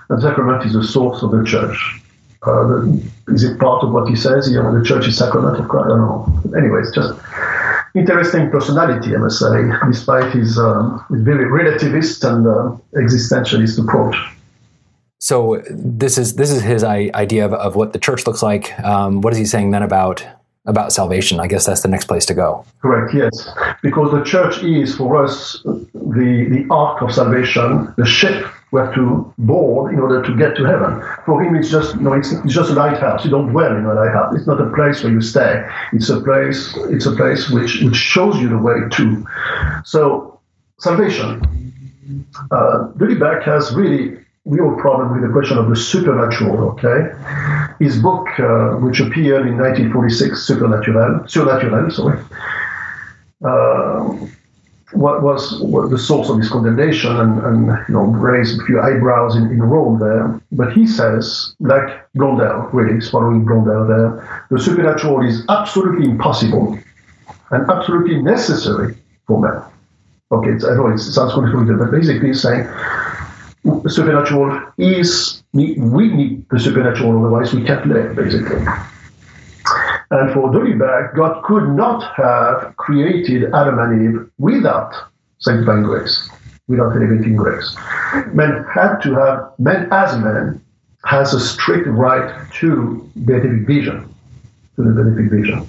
[0.10, 2.02] The sacrament is the source of the church.
[2.44, 4.64] Uh, the, is it part of what he says here?
[4.72, 5.86] The church is sacrament of Christ.
[5.86, 6.58] I don't know.
[6.58, 7.14] Anyway, it's just
[7.96, 14.16] interesting personality, I must say, despite his, um, very relativist and uh, existentialist approach.
[15.20, 18.78] So this is this is his idea of, of what the church looks like.
[18.82, 20.24] Um, what is he saying then about
[20.66, 21.40] about salvation.
[21.40, 22.66] I guess that's the next place to go.
[22.82, 23.50] Correct, yes.
[23.82, 28.94] Because the church is for us the, the ark of salvation, the ship we have
[28.96, 31.02] to board in order to get to heaven.
[31.26, 33.24] For him, it's just you know, it's, it's just a lighthouse.
[33.24, 34.36] You don't dwell in a lighthouse.
[34.36, 35.66] It's not a place where you stay.
[35.94, 36.76] It's a place.
[36.90, 39.26] It's a place which which shows you the way to.
[39.86, 40.40] So
[40.80, 41.74] salvation.
[42.52, 47.12] Uh, Lubac has really real problem with the question of the supernatural, okay?
[47.80, 52.20] His book, uh, which appeared in 1946, Supernatural, Surnaturel, sorry,
[53.44, 54.28] uh,
[54.94, 58.80] what was what the source of his condemnation and, and you know raised a few
[58.80, 60.40] eyebrows in, in Rome there.
[60.52, 66.80] But he says, like Blondel, really, following Blondel there, the supernatural is absolutely impossible
[67.52, 68.96] and absolutely necessary
[69.28, 69.62] for man.
[70.32, 72.66] Okay, I know it sounds complicated, but basically he's saying
[73.66, 78.64] the supernatural is we need the supernatural, otherwise we can't live, basically.
[80.12, 84.94] And for de Lubac, God could not have created Adam and Eve without
[85.40, 86.30] sanctifying grace.
[86.68, 87.76] without elevating grace.
[88.34, 90.62] Men had to have, men as men,
[91.06, 94.12] has a strict right to beatific vision,
[94.76, 95.68] to the beatific vision.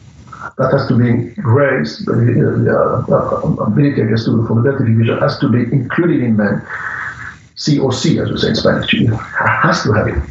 [0.59, 2.13] That has to be grace, the
[2.73, 6.37] uh, uh, ability, I guess, to, for the beatific vision has to be included in
[6.37, 6.67] men.
[7.57, 8.93] C or C, as we say in Spanish,
[9.39, 10.23] has to have it.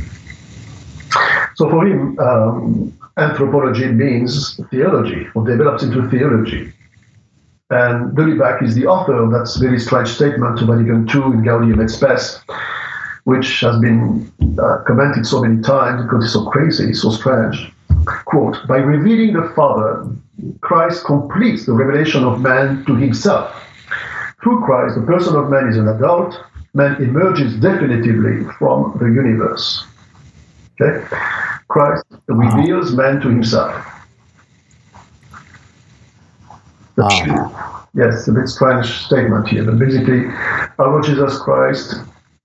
[1.55, 6.73] So for him, um, anthropology means theology, or develops into theology.
[7.71, 11.43] And de Lubac is the author of that very strange statement to Vatican II in
[11.43, 12.41] Gaudium et Spes,
[13.23, 17.71] which has been uh, commented so many times because it's so crazy, so strange.
[18.25, 20.07] Quote, by revealing the Father,
[20.61, 23.63] Christ completes the revelation of man to himself.
[24.43, 26.37] Through Christ, the person of man is an adult,
[26.75, 29.85] man emerges definitively from the universe.
[30.79, 31.05] Okay?
[31.69, 33.73] Christ reveals man to himself.
[36.97, 37.87] Wow.
[37.93, 40.25] Yes, a bit strange statement here, but basically,
[40.79, 41.95] our Lord Jesus Christ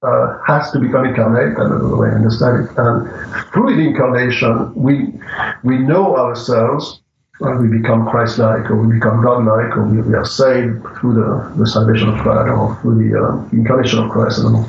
[0.02, 1.58] uh, has to become incarnate.
[1.58, 2.78] I don't know the way I understand it.
[2.78, 5.12] And through the incarnation, we
[5.64, 7.00] we know ourselves,
[7.40, 11.54] and we become Christ-like, or we become God-like, or we, we are saved through the,
[11.56, 14.40] the salvation of God, or through the uh, incarnation of Christ.
[14.40, 14.66] And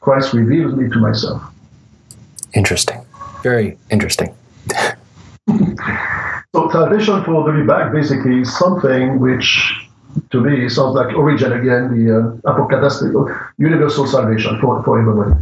[0.00, 1.42] Christ reveals me to myself.
[2.54, 3.04] Interesting.
[3.42, 4.34] Very interesting.
[6.54, 9.74] So salvation for de Lubac basically is something which,
[10.30, 15.32] to me, sounds like Origen again, the uh, apocatastatic, universal salvation for, for everybody.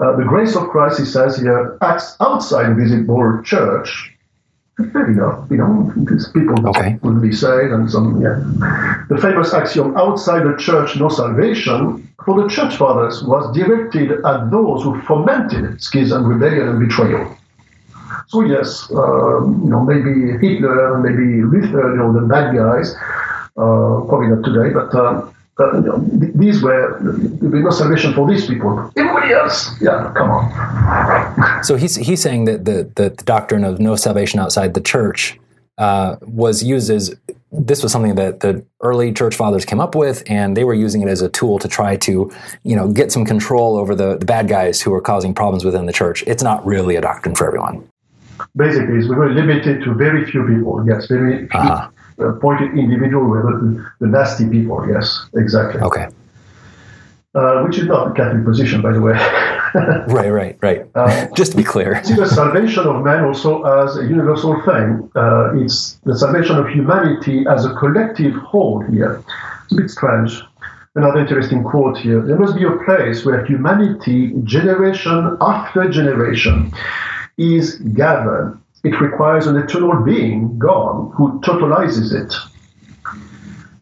[0.00, 4.13] Uh, the grace of Christ, he says here, acts outside the visible church.
[4.76, 6.98] Fair enough, you know, because people Okay.
[7.02, 8.42] will be saved and some, yeah.
[9.08, 14.50] The famous axiom, outside the church, no salvation, for the church fathers was directed at
[14.50, 17.36] those who fomented schism, rebellion, and betrayal.
[18.28, 22.94] So yes, um, you know, maybe Hitler, maybe Luther, you know, the bad guys,
[23.56, 25.28] uh, probably not today, but uh,
[25.60, 28.90] uh, you know, these were, there be no salvation for these people.
[28.96, 31.64] Everybody else, yeah, come on.
[31.64, 35.38] So he's he's saying that the the, the doctrine of no salvation outside the church
[35.78, 37.14] uh, was used as
[37.52, 41.02] this was something that the early church fathers came up with, and they were using
[41.02, 42.32] it as a tool to try to
[42.64, 45.86] you know get some control over the, the bad guys who were causing problems within
[45.86, 46.24] the church.
[46.26, 47.88] It's not really a doctrine for everyone.
[48.56, 50.84] Basically, it's very limited to very few people.
[50.86, 51.88] Yes, very few Uh-huh.
[52.18, 54.86] Uh, pointed individual, were the, the nasty people.
[54.88, 55.80] Yes, exactly.
[55.80, 56.08] Okay.
[57.34, 59.14] Uh, which is not the Catholic position, by the way.
[60.06, 60.30] Right.
[60.30, 60.56] Right.
[60.62, 60.86] Right.
[60.94, 62.00] Um, Just to be clear.
[62.04, 65.10] see the salvation of man also as a universal thing.
[65.16, 69.20] Uh, it's the salvation of humanity as a collective whole here.
[69.64, 70.40] It's a bit strange.
[70.94, 72.22] Another interesting quote here.
[72.22, 76.72] There must be a place where humanity, generation after generation,
[77.36, 78.56] is gathered.
[78.84, 82.34] It requires an eternal being, God, who totalizes it.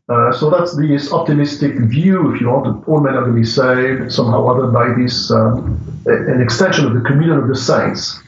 [0.08, 3.40] Uh, so that's this optimistic view, if you want, that all men are going to
[3.40, 8.20] be saved somehow other by this um, an extension of the communion of the saints,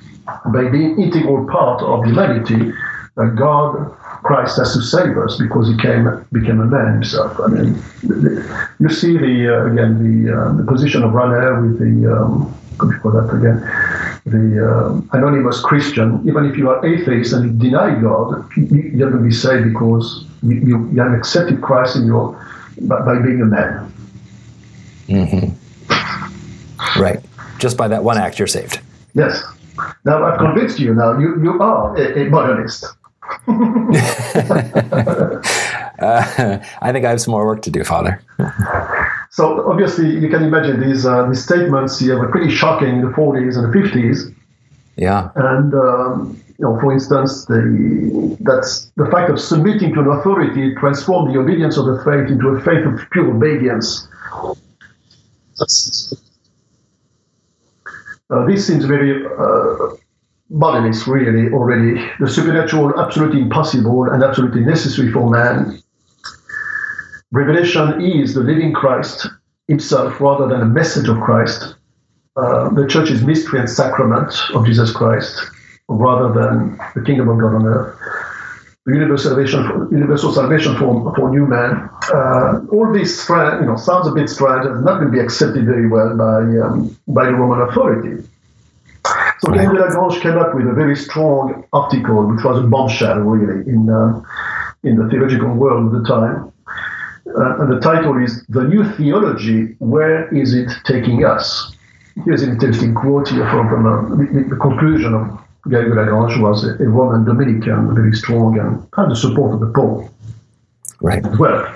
[0.52, 2.72] by being integral part of humanity.
[3.16, 3.92] That God,
[4.24, 7.38] Christ, has to save us because He came became a man Himself.
[7.38, 7.80] I mean,
[8.80, 12.90] you see the uh, again the uh, the position of Rahner with the um, do
[12.90, 13.62] you call that again?
[14.26, 19.10] The uh, anonymous Christian, even if you are atheist and you deny God, you, you're
[19.10, 22.34] going to be saved because you, you, you have accepted Christ in your
[22.82, 23.92] by, by being a man.
[26.98, 27.20] Right.
[27.58, 28.80] Just by that one act, you're saved.
[29.14, 29.42] Yes.
[30.04, 30.94] Now I've convinced you.
[30.94, 32.86] Now you, you are a, a modernist.
[35.96, 38.20] Uh, I think I have some more work to do, Father.
[39.34, 43.10] So obviously you can imagine these uh, these statements here were pretty shocking in the
[43.10, 44.32] 40s and the 50s.
[44.94, 45.30] Yeah.
[45.34, 50.72] And um, you know, for instance, the that's the fact of submitting to an authority
[50.76, 54.06] transformed the obedience of the faith into a faith of pure obedience.
[58.30, 59.96] Uh, this seems very uh,
[60.48, 62.00] modernist, really, already.
[62.20, 65.82] The supernatural, absolutely impossible and absolutely necessary for man.
[67.34, 69.26] Revelation is the living Christ
[69.66, 71.74] himself rather than a message of Christ.
[72.36, 75.50] Uh, the church is mystery and sacrament of Jesus Christ
[75.88, 77.98] rather than the kingdom of God on earth.
[78.86, 81.90] The universal salvation, for, universal salvation for, for new man.
[82.14, 85.66] Uh, all this you know, sounds a bit strange and not going to be accepted
[85.66, 88.22] very well by, um, by the Roman authority.
[89.40, 89.66] So Right.
[89.66, 93.90] De Lagrange came up with a very strong article, which was a bombshell, really, in,
[93.90, 94.22] uh,
[94.84, 96.52] in the theological world at the time.
[97.26, 101.74] Uh, and the title is The New Theology Where Is It Taking Us?
[102.24, 106.64] Here's an interesting quote here from, from uh, the, the conclusion of de Lagrange, was
[106.64, 110.10] a, a Roman Dominican, very strong, and had the support of the Pope
[111.00, 111.24] Right.
[111.24, 111.66] as well.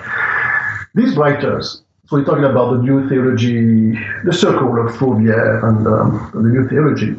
[0.93, 3.93] These writers, so we're talking about the new theology,
[4.25, 7.15] the circle of Fourvière and um, the new theology.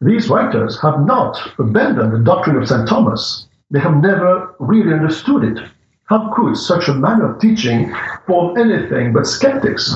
[0.00, 2.88] These writers have not abandoned the doctrine of St.
[2.88, 3.46] Thomas.
[3.70, 5.62] They have never really understood it.
[6.10, 7.94] How could such a manner of teaching
[8.26, 9.94] form anything but skeptics?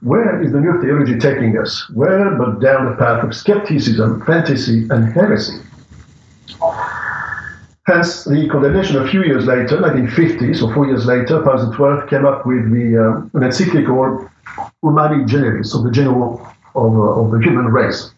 [0.00, 1.84] Where is the new theology taking us?
[1.92, 5.58] Where but down the path of skepticism, fantasy, and heresy?
[7.86, 12.24] Hence, the condemnation a few years later, 1950, so four years later, Pius XII came
[12.24, 14.30] up with the uh, an encyclical
[14.80, 16.40] Humani Generis, so the general
[16.76, 18.12] of, uh, of the human race.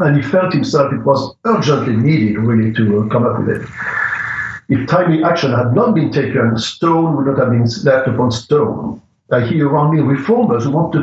[0.00, 3.68] And he felt himself it was urgently needed, really, to uh, come up with it.
[4.68, 9.00] If timely action had not been taken, stone would not have been left upon stone.
[9.30, 11.00] I hear around me reformers who want to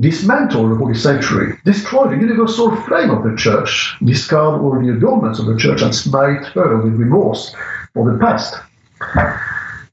[0.00, 5.38] dismantle the Holy Sanctuary, destroy the universal flame of the church, discard all the adornments
[5.38, 7.54] of the church, and smite her with remorse
[7.92, 8.54] for the past.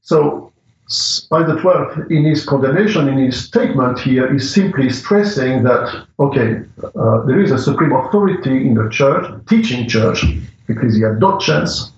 [0.00, 0.52] So,
[0.86, 6.62] Pius the 12th, in his condemnation, in his statement here, is simply stressing that, okay,
[6.94, 10.24] uh, there is a supreme authority in the church, teaching church,
[10.68, 11.90] Ecclesia Docens,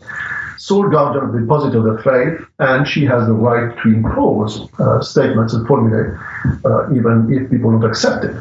[0.69, 4.69] sole guardian of the deposit of the faith, and she has the right to impose
[4.79, 6.15] uh, statements and formulae,
[6.65, 8.37] uh, even if people don't accept it.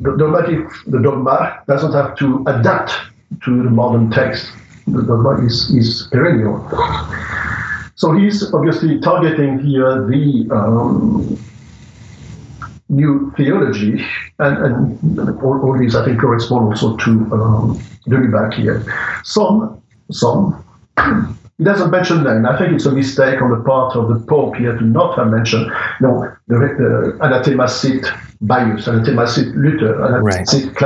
[0.00, 2.92] The dogmatic, the dogma doesn't have to adapt
[3.44, 4.50] to the modern text.
[4.86, 6.56] The dogma is, is perennial.
[7.96, 11.38] So he's obviously targeting here the um,
[12.88, 14.04] new theology,
[14.38, 17.82] and, and all, all, these I think correspond also to um,
[18.30, 18.84] back here.
[19.24, 20.64] Some some.
[21.58, 22.44] He doesn't mention them.
[22.44, 25.28] I think it's a mistake on the part of the Pope here to not have
[25.28, 28.04] mentioned no, the, the anathema sit
[28.42, 30.48] Baius, anathema sit Luther, anathema right.
[30.48, 30.80] sit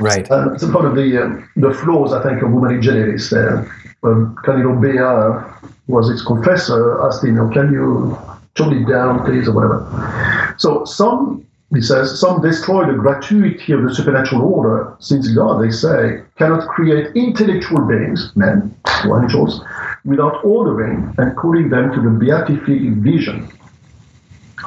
[0.00, 0.30] right.
[0.30, 3.70] Um, it's one of the, um, the flaws, I think, of Humani Generis there.
[4.02, 8.18] Um, Cardinal Bea was its confessor, asked him, can you
[8.54, 10.54] tone it down, please, or whatever.
[10.58, 15.70] So some he says, some destroy the gratuity of the supernatural order, since God, they
[15.70, 19.64] say, cannot create intellectual beings, men or angels,
[20.04, 23.48] without ordering and calling them to the beatific vision.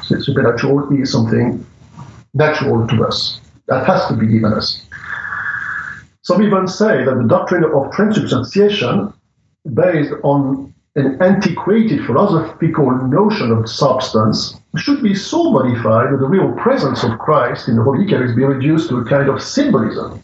[0.02, 1.64] So supernatural is something
[2.34, 4.82] natural to us, that has to be given us.
[6.22, 9.12] Some even say that the doctrine of transubstantiation,
[9.74, 16.52] based on an antiquated philosophical notion of substance should be so modified that the real
[16.52, 20.20] presence of Christ in the Holy Eucharist be reduced to a kind of symbolism.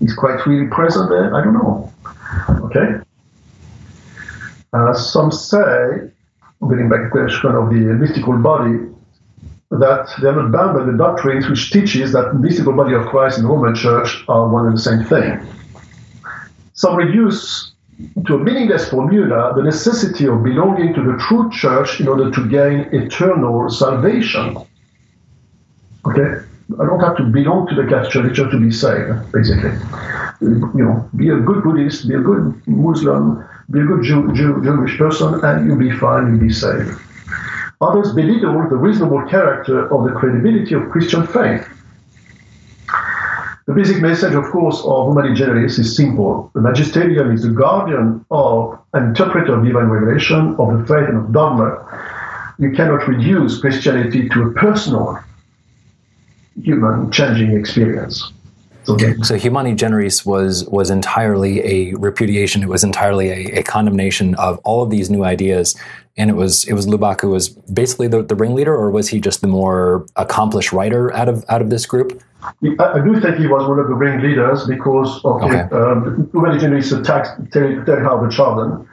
[0.00, 1.34] Is Christ really present there?
[1.34, 1.92] I don't know.
[2.64, 3.02] Okay?
[4.72, 6.10] Uh, some say,
[6.68, 8.86] getting back to the question of the mystical body,
[9.70, 13.06] that they are not bound by the doctrines which teaches that the mystical body of
[13.06, 15.46] Christ and the Roman Church are one and the same thing.
[16.74, 17.69] Some reduce
[18.26, 22.48] to a meaningless formula the necessity of belonging to the true church in order to
[22.48, 24.56] gain eternal salvation.
[26.06, 26.44] Okay?
[26.78, 29.72] I don't have to belong to the Catholic Church to be saved, basically.
[30.40, 34.62] You know, be a good Buddhist, be a good Muslim, be a good Jew, Jew,
[34.62, 36.92] Jewish person, and you'll be fine, you'll be saved.
[37.80, 41.66] Others belittle the reasonable character of the credibility of Christian faith
[43.70, 46.50] the basic message, of course, of Humani Generis is simple.
[46.54, 51.18] The magisterium is the guardian of an interpreter of divine revelation, of the faith and
[51.18, 52.56] of dogma.
[52.58, 55.20] You cannot reduce Christianity to a personal,
[56.60, 58.32] human changing experience.
[58.82, 62.64] So, so Humani Generis was was entirely a repudiation.
[62.64, 65.78] It was entirely a, a, condemnation of all of these new ideas,
[66.16, 69.20] and it was it was Lubac who was basically the, the ringleader, or was he
[69.20, 72.20] just the more accomplished writer out of out of this group?
[72.42, 75.60] I, do think he was one of the ringleaders because of okay.
[75.74, 78.86] um, Humani attacks Teilhard Chardin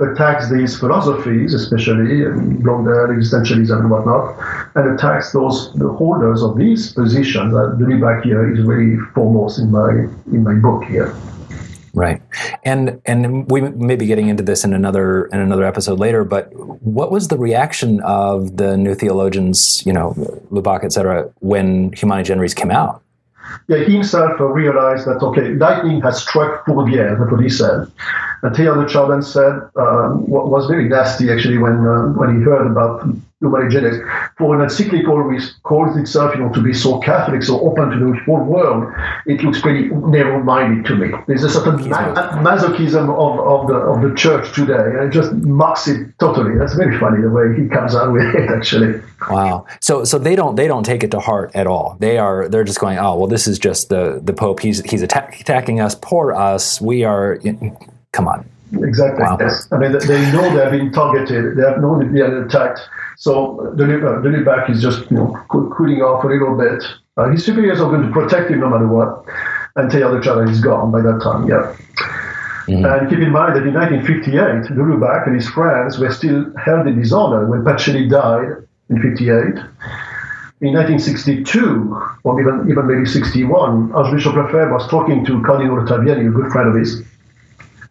[0.00, 2.24] attacks these philosophies, especially
[2.62, 4.36] Blondel, existentialism, and whatnot,
[4.74, 7.54] and attacks those the holders of these positions.
[7.54, 9.90] Uh, the back here is really foremost in my
[10.32, 11.14] in my book here.
[11.94, 12.22] Right,
[12.64, 16.24] and and we may be getting into this in another in another episode later.
[16.24, 16.50] But
[16.82, 20.14] what was the reaction of the new theologians, you know,
[20.50, 23.02] Lubac, etc., when Humani Generis came out?
[23.68, 27.18] Yeah, he himself realized that okay, lightning has struck Fourvière.
[27.18, 27.90] That's what he said.
[28.42, 33.06] And de Chardin said um, was very nasty actually when uh, when he heard about
[33.42, 37.98] For an encyclical which calls itself, you know, to be so Catholic, so open to
[37.98, 38.92] the whole world.
[39.26, 41.10] It looks pretty narrow-minded to me.
[41.26, 45.32] There's a certain ma- masochism of, of the of the church today, and it just
[45.32, 46.56] mocks it totally.
[46.56, 49.00] That's very funny the way he comes out with it, actually.
[49.30, 49.66] Wow.
[49.80, 51.96] So so they don't they don't take it to heart at all.
[52.00, 54.60] They are they're just going, oh well, this is just the the Pope.
[54.60, 55.94] He's he's attack, attacking us.
[55.94, 56.80] Poor us.
[56.80, 57.38] We are.
[58.12, 58.48] Come on.
[58.72, 59.22] Exactly.
[59.22, 59.36] Wow.
[59.40, 59.68] Yes.
[59.72, 61.56] I mean, they know they have been targeted.
[61.56, 62.80] They have known they've been attacked.
[63.16, 66.82] So the uh, is just you know cooling off a little bit.
[67.16, 69.24] Uh, his superiors are going to protect him no matter what
[69.76, 71.48] until the child is gone by that time.
[71.48, 71.76] Yeah.
[72.66, 72.84] Mm-hmm.
[72.84, 77.00] And keep in mind that in 1958, Lubac and his friends were still held in
[77.00, 79.58] dishonor when Pacelli died in 58.
[80.62, 81.90] In 1962,
[82.22, 86.68] or even, even maybe 61, Archbishop Lefebvre was talking to Cardinal Ottaviani, a good friend
[86.68, 87.02] of his,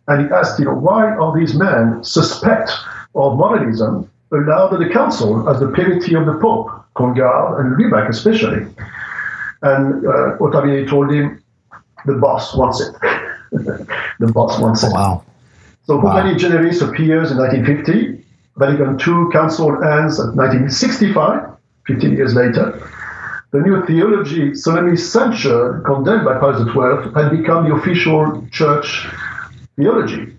[0.07, 2.71] and he asked, you know, why are these men suspect
[3.15, 8.09] of modernism allowed at the council as the penalty of the Pope, Congar and Lubac
[8.09, 8.65] especially?
[9.61, 11.43] And uh, Ottaviani told him,
[12.05, 12.95] the boss wants it.
[14.19, 14.91] the boss wants it.
[14.91, 15.23] Wow.
[15.83, 16.17] So wow.
[16.17, 18.25] Humani Generis appears in 1950.
[18.57, 21.49] Vatican II Council ends in 1965,
[21.87, 22.89] 15 years later.
[23.51, 29.07] The new theology, solemnly censured, condemned by Pius XII, had become the official church
[29.81, 30.33] theology.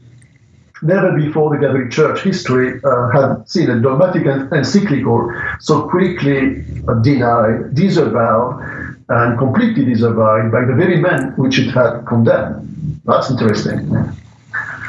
[0.83, 5.31] Never before the Catholic Church history uh, had seen a dogmatic encyclical
[5.61, 8.61] so quickly uh, denied, disavowed,
[9.09, 13.01] and completely disavowed by the very men which it had condemned.
[13.05, 13.79] That's interesting.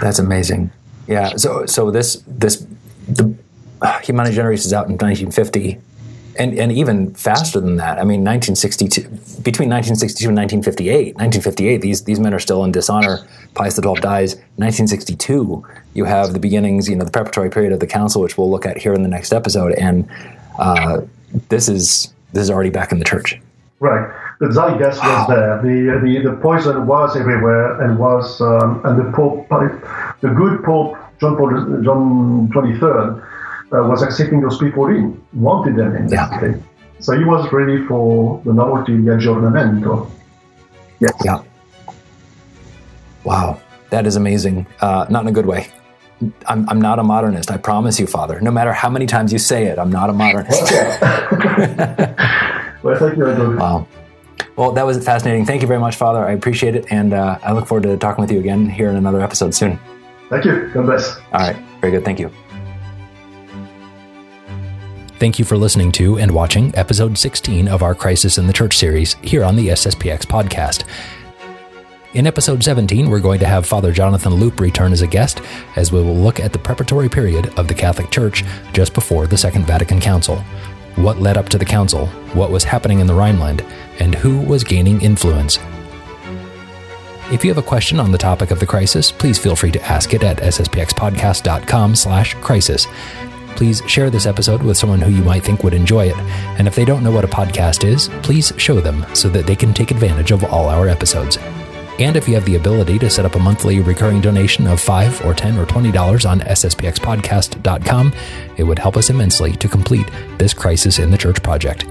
[0.02, 0.72] That's amazing.
[1.08, 1.36] Yeah.
[1.36, 2.66] So so this this
[3.08, 3.36] the
[3.82, 5.80] uh, Humani Generis is out in 1950
[6.38, 8.00] and, and even faster than that.
[8.00, 9.02] I mean, 1962,
[9.42, 13.26] between 1962 and 1958, 1958, these, these men are still in dishonor.
[13.54, 14.36] Pius XII dies.
[14.58, 18.50] 1962, you have the beginnings, you know, the preparatory period of the council, which we'll
[18.50, 19.74] look at here in the next episode.
[19.74, 20.10] And
[20.58, 21.02] uh,
[21.50, 23.40] this is this is already back in the church.
[23.80, 24.12] Right.
[24.40, 25.20] The zeitgeist wow.
[25.20, 25.62] was there.
[25.62, 29.48] The, the the poison was everywhere, and was um, and the Pope,
[30.22, 33.22] the good Pope John Paul John twenty third
[33.74, 36.10] uh, was accepting those people in, wanted them in.
[36.10, 36.56] Yeah.
[37.00, 40.10] So he was ready for the novelty, the aggiornamento.
[41.00, 41.14] Yes.
[41.26, 41.44] Yeah.
[43.24, 43.60] Wow,
[43.90, 44.68] that is amazing.
[44.80, 45.68] Uh, not in a good way.
[46.48, 47.52] I'm, I'm not a modernist.
[47.52, 48.40] I promise you, Father.
[48.40, 50.72] No matter how many times you say it, I'm not a modernist.
[52.84, 53.24] Well, thank you.
[53.58, 53.88] Wow.
[54.58, 55.46] Well, that was fascinating.
[55.46, 56.20] Thank you very much, Father.
[56.20, 58.98] I appreciate it, and uh, I look forward to talking with you again here in
[58.98, 59.80] another episode soon.
[60.30, 60.70] Thank you.
[60.74, 61.18] God bless.
[61.32, 61.56] All right.
[61.80, 62.06] Very good.
[62.06, 62.30] Thank you.
[65.24, 68.78] Thank you for listening to and watching episode 16 of our Crisis in the Church
[68.78, 70.84] series here on the SSPX podcast.
[72.14, 75.42] In episode 17, we're going to have Father Jonathan Loop return as a guest
[75.78, 78.44] as we will look at the preparatory period of the Catholic Church
[78.74, 80.40] just before the Second Vatican Council.
[80.98, 83.62] What led up to the council, what was happening in the Rhineland,
[84.00, 85.58] and who was gaining influence.
[87.32, 89.82] If you have a question on the topic of the crisis, please feel free to
[89.84, 92.88] ask it at sspxpodcast.com slash crisis
[93.56, 96.18] please share this episode with someone who you might think would enjoy it.
[96.58, 99.56] And if they don't know what a podcast is, please show them so that they
[99.56, 101.38] can take advantage of all our episodes.
[102.00, 105.26] And if you have the ability to set up a monthly recurring donation of 5
[105.26, 108.14] or 10 or $20 on sspxpodcast.com,
[108.58, 111.86] it would help us immensely to complete this Crisis in the Church project.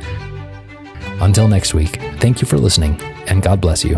[1.21, 3.97] Until next week, thank you for listening, and God bless you.